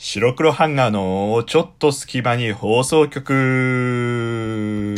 [0.00, 4.94] 白黒ハンガーのちょっと隙間に放送局。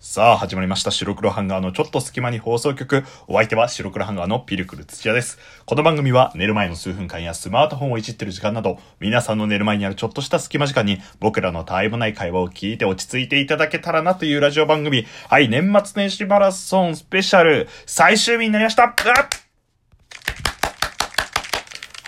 [0.00, 0.90] さあ、始まりました。
[0.90, 3.04] 白黒ハンガーのちょっと隙間に放送局。
[3.28, 5.38] お相手は白黒ハンガーのピルクル土屋です。
[5.66, 15.06] この番組は寝る前の数分間やスマートフォンをいじってる時間など、皆さんの寝る前にあるちょっとした隙間時間に僕らのたわいもない会話を聞いて落ち着いていただけたらなというラジオ番組。
[15.28, 18.96] はい、年末年始マラソンスペシャル最終日になりました。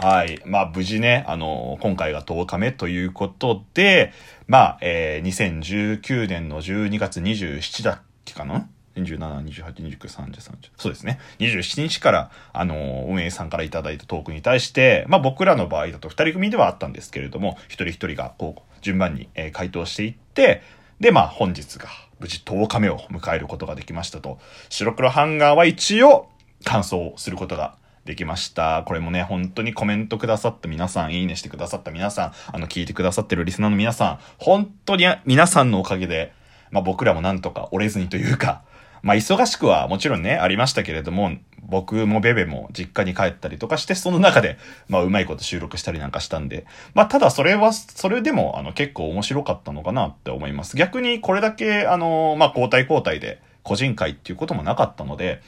[0.03, 0.41] はい。
[0.46, 4.14] まあ、無事ね、あの、今回が10日目ということで、
[4.46, 10.71] まあ、えー、2019年の12月27だっけかな？27、28、29、30、30。
[10.79, 11.21] そうですね。
[11.39, 20.63] 27日から、あの、運営さんからいただいたトークに対して、まあ僕らの場合だと2人組ではあったんですけれども、一人一人がこう、順番に、えー回答していって、
[20.99, 24.39] で、まあ本日が無事10日目を迎えることができましたと。
[24.71, 26.30] 白黒ハンガーは一応、
[26.64, 28.82] 感想することができました。
[28.86, 36.33] これもね、本当にコメントくださった皆さん、いいねしてくださった皆さん、あの、聞いてくださってるリスナーの皆さん、本当に皆さんのおかげで、
[36.70, 38.62] まあ僕らもなんとか折れずにというか、
[39.02, 44.58] まあ忙しくはもちろんね、ありましたけれども、僕もベベも実家に帰ったりとかして、その中で、
[44.89, 50.77] まあうまいこと収録したりなんかしたんで、まあただそれは、それでも、あの、結構面白かったのかなって思います。
[50.77, 55.42] 逆にこれだけ、あの、まあ交代交代で個人会っていうこともなかったので、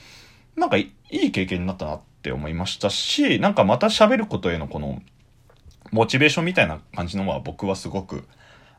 [0.57, 5.03] なんかいい経験になったなってって思いましたし、なんかまた喋ることへのこの、
[5.91, 8.29] モチベーションみたいな感じのは僕はすごく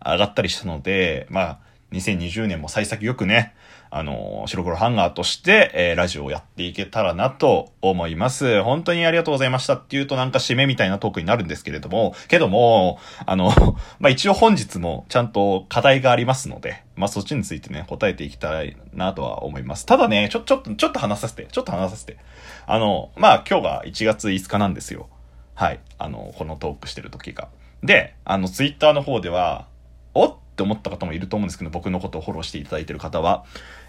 [0.04, 1.60] 上がったりしたので、まあ、
[1.94, 3.54] 2020年も幸先よくね、
[3.90, 8.64] あの、白黒ハンガーとして、えーラジオをやっていけたらなと思います。
[8.64, 13.52] 本当にありがとうございましたっていうとなんか締めみたいなトークになるんですけれども、けども、あの、
[14.00, 19.86] まあ一応本日もちゃんと課題がありますので、まあそっちについてね、答えていきたいなとは思います。
[19.86, 22.18] ただね、ちょ、ちょっと、ちょっと話させて、ちょっと話させて。
[22.66, 25.08] あの、まあ今日が1月5日なんですよ。
[25.54, 25.80] はい。
[26.00, 27.50] あの、このトークしてる時が。
[27.84, 29.68] で、あの、ツイッターの方では、
[30.16, 33.44] おっって思った方もいると思うんですけど、僕のことをフォローしていただいている方は、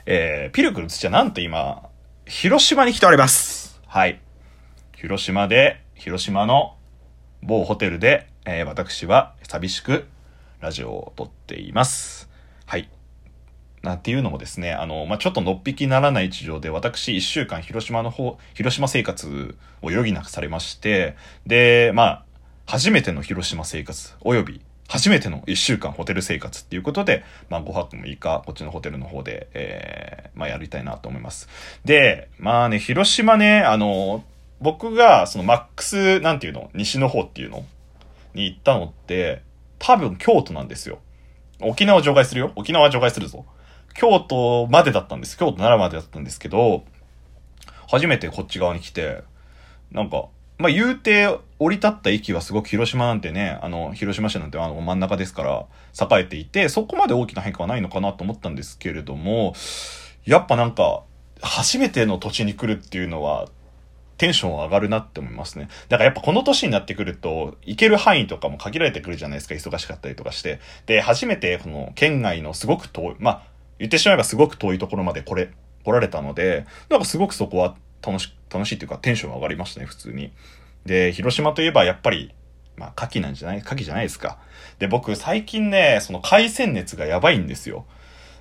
[0.07, 1.91] えー、ピルクル土屋なんと今、
[2.25, 3.81] 広島に来ております。
[3.87, 4.19] はい。
[4.97, 6.77] 広島で、広島の
[7.43, 10.07] 某ホテルで、えー私は寂しく
[10.61, 12.31] ラジオを撮っています。
[12.65, 12.89] はい。
[13.83, 21.17] なんていうのもですね、あの、まあ、ちょっとのっぴきならない事情で、私一週間広島の方、広島生活を余儀なくされまして、
[21.47, 22.25] で、まあ、
[22.67, 31.49] 初めての広島生活、および、初めての一週間ホテル生活っていうことで、まあ、5泊6日、こっちのホテルの方で、えー、まあ、やりたいなと思います。
[31.85, 34.25] で、まあね、広島ね、あの、
[34.61, 37.65] 僕が、そのマックス、なんていうの、西の方っていうの
[38.35, 39.43] に行ったのって、
[39.79, 40.99] 多分京都なんですよ。
[41.61, 42.53] 沖縄除外するよ。
[42.57, 43.47] 沖縄除外するぞ。
[43.95, 45.39] 京都までだったんです。
[45.39, 46.85] 京都奈良までだったんですけど、
[47.89, 49.23] 初めてこっち側に来て、
[49.93, 50.27] なんか、
[50.59, 51.29] まあ、言うて、
[51.59, 55.67] 降り立った駅はすごく広島なんてね、あの、広島市なんてあの真ん中ですから、
[56.19, 59.55] 栄えていて、そこまで大きな変化はないのかなと思ったんですけれども、
[60.25, 61.03] やっぱなんか、
[61.41, 63.49] 初めての土地に来るっていうのは、
[64.17, 65.69] テンション上がるなって思いますね。
[65.89, 70.61] だからやっぱこの年になってくると、行ける範囲とかも限られてくるじゃないですか、忙しかったりとかして。
[70.87, 73.43] で、初めてこの県外のすごく遠い、まあ、
[73.79, 75.51] 言ってしまえばすごく遠いところまでこれ、
[75.85, 80.33] 来られたので、なんかすごくそこは楽し、楽しいっていうかテンション上がりましたね、普通に。
[80.87, 82.35] で、広島といえばやっぱり、
[82.77, 84.39] まあ、牡蠣なんじゃない牡蠣じゃないですか。
[84.79, 87.87] で、僕最近ね、その海鮮熱がやばいんですよ。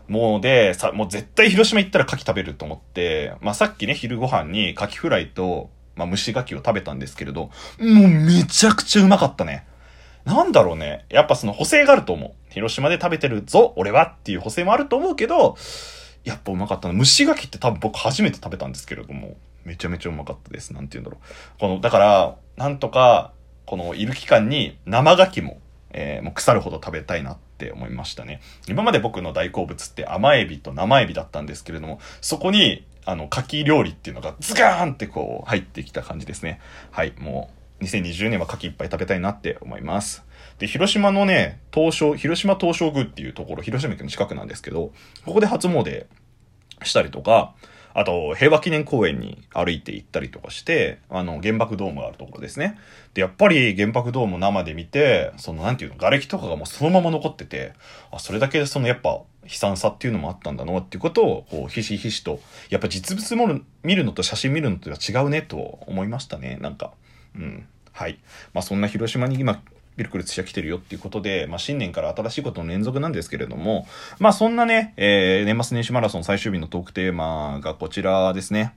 [0.07, 9.65] もうで、さ、もう絶対広島行ったら牡蠣食べると思って、まあさっきね、昼ご飯に牡蠣フライと、まあ蒸し牡蠣を食べたんですけれど、もうめちゃくちゃうまかったね。
[10.25, 11.05] なんだろうね。
[11.09, 12.31] やっぱその補正があると思う。
[12.49, 15.55] 広島で食べてるぞ、俺はっていう補正もあると思うけど、
[16.23, 16.97] やっぱうまかったな。
[16.97, 19.35] 蒸し牡蠣って多分僕初めて食べたんですけれども、
[19.65, 20.73] めちゃめちゃうまかったです。
[20.73, 21.59] なんて言うんだろう。
[21.59, 23.33] この、だから、なんとか、
[23.65, 25.59] このいる期間に生牡蠣も、
[25.91, 28.41] えーもう腐るほど食べたいなって思いましたね。
[28.67, 36.59] 今まで僕の大好物って甘エビと生エビだったんですけれども、そこに、あの、牡蠣料理っていうのがズガーンってこう入ってきた感じですね。
[36.91, 37.51] はい、も
[37.81, 40.23] う、2020年は牡蠣いっぱい食べたいなって思います。
[40.57, 44.91] で、広島のね、東照、広島東照宮っていうところ、広島駅の近くなんですけど、
[45.25, 46.05] ここで初詣
[46.83, 47.53] したりとか、
[47.95, 52.77] あと、平和記念公園に歩いて行ったりとかして、あの、原爆ドームがあるところですね。
[53.13, 57.73] で、やっぱり原爆ドーム生で見て、その、なんていうの、瓦礫とかがもうそのまま残ってて、
[58.11, 66.93] あ、それだけその、やっぱ、悲惨さっていうのもあったんだなっていうことを、こう、ひしひしと、やっぱ実物も見るのと写真見るのとは違うね、と思いましたね、なんか。
[67.35, 67.67] うん。
[67.91, 68.17] はい。
[68.53, 69.61] まあ、そんな広島に今、
[69.95, 73.87] ビルクルツ社来てるよっていうことで、まあ、新年から新しいことの連続なんですけれども、
[74.19, 78.75] まあ、そんなね、えー、年末年始マラソン最終日のトークテーマがこちらですね。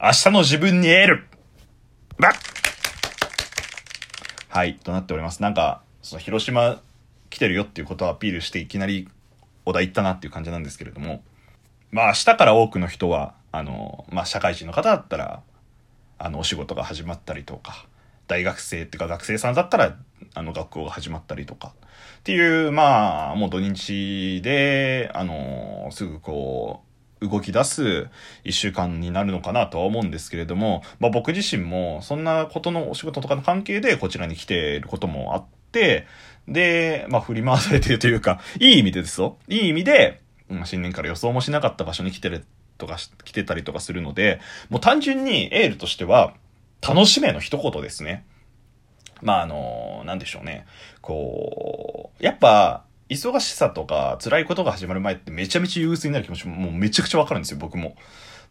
[0.00, 1.26] 明日の自分にエール
[2.18, 2.32] ば
[4.48, 5.42] はい、となっております。
[5.42, 6.80] なんか、その広島
[7.28, 9.08] 来てるよっていうことをアピールしていきなり
[9.64, 11.22] お題行ったなっていう感じなんですけれども、
[11.92, 15.42] まあ明日から多くの人は、あの、まあ社会人の方だったら、
[16.18, 17.86] あの、お仕事が始まったりとか、
[18.30, 19.96] 大学生っていうか学生さんだったら、
[20.34, 21.74] あの、学校が始まったりとか、
[22.20, 26.82] っていう、まあ、もう土日で、あの、すぐこ
[27.20, 28.08] う、動き出す
[28.44, 36.06] 一週間になるのかなとは思うんですけれども、まあ僕自身もそんなことのお仕事とかの関係でこちらに来ていることもあって、
[36.48, 39.36] で、まあ振り回されているというか、 いい意味でですよ。
[39.48, 42.46] いい意味で、まあ、新年から予想もしなかった場所に来てる
[42.78, 44.40] とか、来てたりとかするので、
[44.70, 46.32] もう単純にエールとしては、
[46.86, 48.24] 楽しめの一言ですね。
[49.22, 50.66] まああの、なんでしょうね。
[51.00, 57.96] こう、やっぱ、忙しさとか辛いことが始まる前ってめちゃめちゃ憂鬱になる気持ちももうめちゃくちゃわかるんですよ、僕も。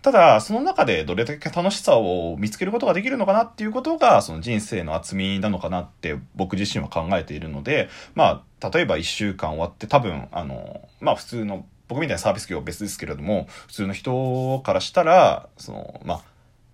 [0.02, 16.22] ただ、その中でどれだけ楽しさを見つけることができるのかなっていうことが、その人生の厚みなのかなって僕自身は考えているので、まあ、例えば一週間終わって多分、あの、まあ普通の、僕みたいなサービス業は別ですけれども、普通の人からしたら、その、まあ、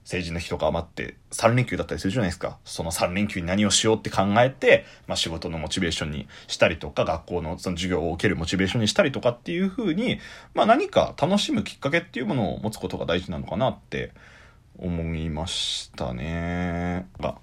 [0.05, 2.59] 成人の日とか余って3連休だったりするじゃないですか。
[2.63, 10.19] その3連休に何をしようって考えて、まあ仕事のモチベーションにしたりとか、学校のその授業を受けるモチベーションにしたりとかっていう風に、
[10.53, 14.11] まあ何か楽しむきっかけっていうものを持つことが大事なのかなって
[14.77, 17.07] 思いましたね。
[17.17, 17.39] ま、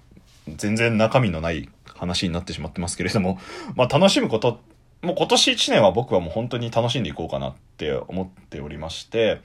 [0.47, 3.39] 全然中身のない話になってしまってますけれども、
[3.75, 4.61] まあ楽しむこと、
[5.01, 9.41] もう今年1年は僕はもう本当に楽しんでいこうかなって思っておりまして、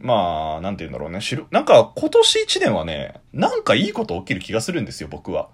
[0.00, 1.20] まあ、なんて言うんだろうね。
[1.20, 5.48] しる、なんか今年1年はね、なんかいいこと起きる気がするんですよ、僕は。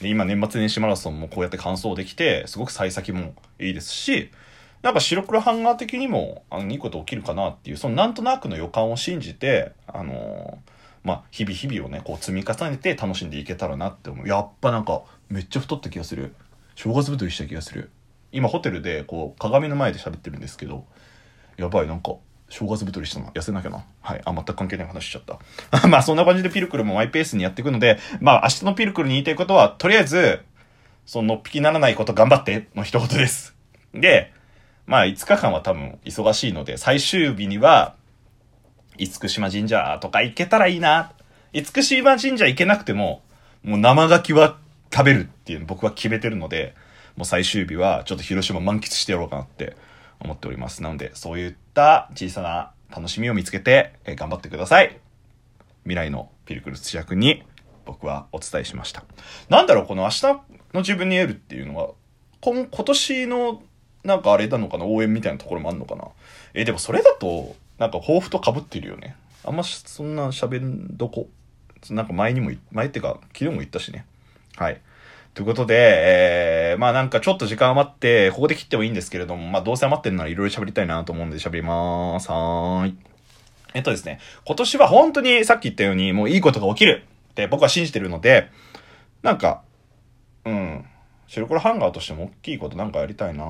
[0.00, 4.30] で今年末年始マラソンもこうやって完走できて、すごく幸先もいいですし、
[4.82, 10.70] なんか白黒ハンガー的にも、あの、いいこと起きるかなっていう、そのなんとなくの予感を信じて、あのー、
[11.04, 14.28] まあ、日々日々をね、こう積み重ねて楽しんでいけたらなって思う。
[14.28, 16.34] やっぱなんか、めっちゃ太った気がする。
[16.74, 17.90] 正月太りした気がする。
[18.32, 20.84] 今ホテルで、こう、鏡の前で喋ってるんですけど、
[21.56, 22.16] やばい、なんか、
[22.48, 23.26] 正月太りしたな。
[23.28, 23.84] 痩せなきゃな。
[24.00, 24.22] はい。
[24.24, 25.38] あ、全く関係ない話しちゃった。
[25.88, 30.44] まあ、そんな感じでピルクルもマイペースにやっていくので、まあ、明日のピルクルに言いたいことは、とりあえず、
[31.06, 33.54] その、ぴきならないこと頑張っての一言です。
[33.92, 34.32] で、
[34.86, 37.94] まあ、5日間は多分忙しいので、最終日には、
[38.96, 41.12] 厳島神社とか行けたらいいな。
[41.52, 43.22] 厳島神社行けなくても、
[43.62, 44.58] もう生牡蠣は
[44.92, 46.74] 食べるっていう僕は決めてるので、
[47.16, 49.76] もう最終日はちょっと広島満喫してやろうかなって
[50.20, 50.82] 思っております。
[50.82, 54.98] なので、そういった小さな楽しみを見つけて、え頑張ってください。
[55.82, 57.42] 未来のピルクルス役に
[57.84, 59.04] 僕はお伝えしました。
[59.48, 60.42] なんだろう、この明日の
[60.76, 61.90] 自分に得るっていうのは、
[62.40, 63.62] 今今年の
[64.04, 64.84] なんかあれなのかな？
[64.84, 66.08] 応援みたいなところもあんのかな？
[66.54, 69.16] え、でもそれだと、なんか抱負と被ってるよね。
[69.44, 71.28] あんまそんな喋んどこ。
[71.90, 74.06] なんか前にも、前ってか、昨日も言ったしね。
[74.56, 74.80] はい。
[75.34, 82.30] ということで、えー、まあなんかちょっと時間余って、ここで切ってもいいんですけれども、まあどうせ余ってるならいろいろ喋りたいなと思うんで喋りまーす。
[82.30, 82.96] はーい。
[83.74, 88.48] えっとですね、今年は本当にさっき言ったように、もういいことが起きるって僕は信じてるので、
[89.22, 89.62] なんか、
[90.44, 90.84] うん、
[91.26, 93.42] 白黒ハンガーとしても大きいことなんかやりたいな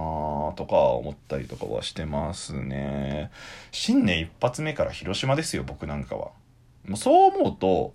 [0.56, 3.30] とか思ったりとかはしてますね。
[3.72, 6.30] 新年一発目から広島ですよ、僕なんかは。
[6.86, 7.92] もうそう思うと、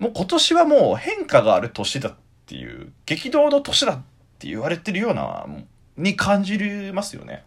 [0.00, 2.14] もう今年はもう変化がある年だっ
[2.46, 4.02] ていう激動の年だっ
[4.38, 5.46] て言われてるような
[5.96, 6.58] に感じ
[6.92, 7.44] ますよね。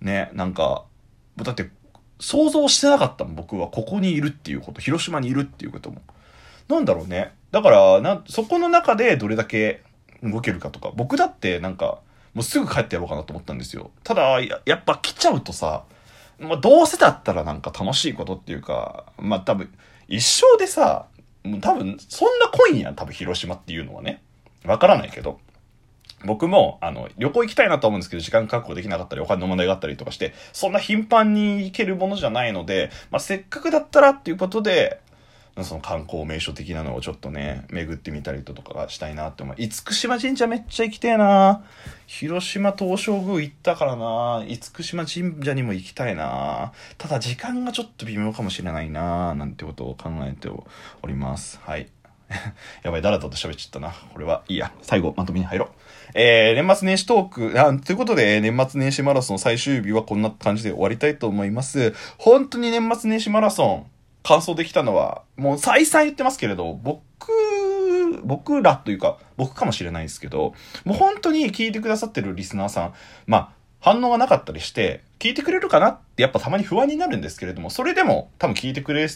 [0.00, 0.84] ねなんか
[1.36, 1.70] だって
[2.18, 6.02] 想像してなかったもん僕はここにいるっていうこと広島にいるっていうことも。
[6.68, 9.82] なんだろうねだからなそこの中でどれだけ
[10.22, 11.98] 動けるかとか僕だってなんか
[12.32, 13.90] もうすぐ帰ってやろうかなと思ったんですよ。
[14.04, 15.84] ただややっぱ来ちゃうとさ
[16.40, 19.72] まあ、どうせだったらなんか楽しいことっていうか、まあ多分、
[20.08, 21.06] 一生でさ、
[21.44, 24.22] もう多分、そんな濃いんやん、多分広島っていうのはね。
[24.64, 25.40] わからないけど。
[26.24, 35.00] 僕も、あの、旅行行きたいなと思うんですけど、時間確保できなかったり、お金の問題があったりとかして、そんな頻繁に行けるものじゃないので、まあ、せっかくだったらっていうことで、
[35.62, 39.56] その観光名所的なのをちょっとね、巡ってみたりとかしたいなって思う。
[39.56, 41.64] 厳島神社めっちゃ行きてえな
[42.10, 50.66] 広島東照宮行ったからな厳島神社にも行きたいなただ時間がちょっと微妙かもしれないななんてことを考えてお
[51.06, 51.60] ります。
[51.62, 51.88] はい。
[52.82, 53.94] やばい、だらだと喋っちゃったな。
[54.12, 54.72] これは、いいや。
[54.82, 55.68] 最後、まとめに入ろう。
[56.14, 61.94] えー、年末年始トーク、あ、ということで、年末年始マラソン最終日はこんな感じで終わりたいと思います。
[62.18, 63.86] 本当に年末年始マラソン、
[64.24, 67.30] 完走できたのは、もう再三言ってますけれど、僕、
[68.22, 72.94] 僕らというか、僕かもしれないですけど、もう本当に聞いてくださってるリスナーさん、
[73.26, 73.48] まあ、
[73.80, 79.08] 反応がなかったりして、聞いてくれるかなってやっぱたまに不安になるんですけれども、それでも多分聞いてくれ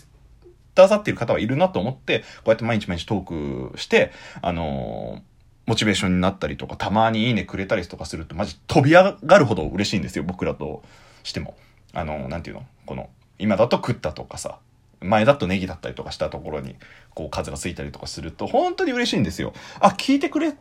[0.74, 5.22] ださってる方はいるなと思って、こうやって毎日毎日トークして、あの
[5.66, 10.82] モチベーションになったりとか、たまにいいねくれたりとかすると、マジ飛び上がるほど嬉しいんですよ、僕らと
[11.22, 11.56] しても。
[11.92, 12.66] あの、なんていうの？
[12.86, 13.08] この、
[13.38, 14.58] 今だと食ったとかさ、
[15.04, 16.76] 前だとネギだったりとかしたところに、
[17.14, 19.52] こう数がついたりとかすると、本当に嬉しいんですよ。
[19.80, 20.52] あ、聞いてくれっ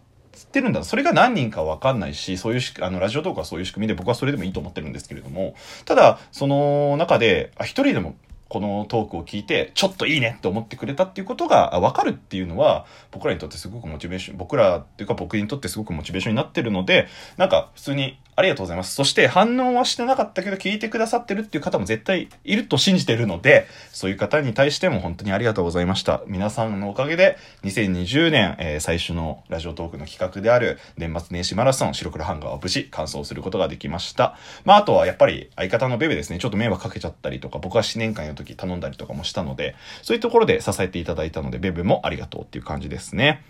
[0.51, 0.83] てるんだ。
[0.83, 8.15] それが何人かわかんないし、そういう、あの、ラジオトークはそういう仕組みで僕はそれでもいいと思ってるんですけれども、ただ、その中で、あ、一人でも
[8.49, 17.07] このトークを聞いて、ちょっといいねって思ってくれたっていうことが分かるっていうのは、僕らにとってすごくモチベーション、僕らっていうか僕にとってすごくモチベーションになってるので、
[17.37, 18.95] なんか普通にありがとうございます。
[18.95, 26.21] そして反応はしてなかったけど聞いてくださってるっていう方も絶対いると信じてるので、そういう方に対しても本当にありがとうございました。
[26.27, 34.35] 皆さんのおかげで2020年、えー、最初のラジオトークの企画である年末年始マラソン白黒ハンガーを無事完走することができました。
[34.65, 43.43] まああとはやっぱり相方のベベですね、ちょっと迷惑かけちゃったりとか、僕は新年会の時頼んだりとかもしたので、そういうところで支えていただいたので、ベベもありがとうっていう感じですね。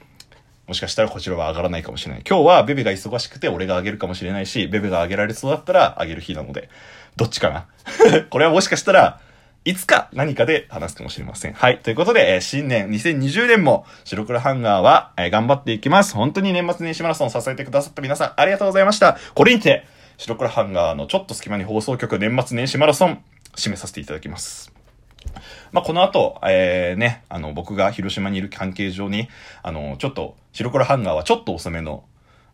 [0.68, 2.24] もしかしたらこちらは上がらないかもしれない。
[2.28, 6.70] 今日はベベが忙しくて俺が上げるかもしれないし、ベベが上げられそうだったら上げる日なので、
[7.16, 7.68] どっちかな？
[8.32, 9.20] これはもしかしたら、
[9.66, 11.54] いつか何かで話すかもしれません。
[11.54, 11.80] はい。
[11.80, 16.16] ということで、えー、新年2020年も白黒ハンガーは、えー、頑張っていきます。
[16.16, 19.18] 本当に年末年始マラソンを支えてくださった皆さんありがとうございました。
[19.36, 19.86] これにて、
[20.18, 23.24] 白黒ハンガーのちょっと隙間に放送局年末年始マラソン、
[23.56, 24.73] 締めさせていただきます。
[25.72, 29.30] まあ、この後、えー、ね、あの、僕が広島にいる関係上に、
[29.62, 32.04] あの、ちょっと、白黒ハンガーはちょっと遅めの、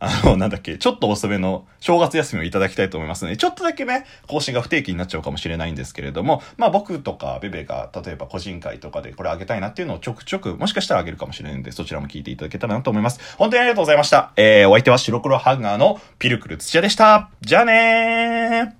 [0.01, 13.19] あの、なんだっけ、ちょっと遅めの正月休みをいただきたいと思いますので、ちょっとだけね、更新が不定期になっちゃうかもしれないんですけれども、まあ僕とかベベが、例えば個人会とかでこれあげたいなっていうのをちょくちょく、もしかしたらあげるかもしれないんで、そちらも聞いていただけたらなと思います。
[13.37, 14.31] 本当にありがとうございました。
[14.37, 17.29] えー、お相手は白黒ハンガーのピルクル土屋でした。
[17.41, 18.78] じゃあねー